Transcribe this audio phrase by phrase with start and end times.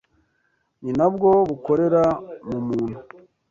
[0.81, 2.03] ni nabwo bukorera
[2.49, 2.97] mu muntu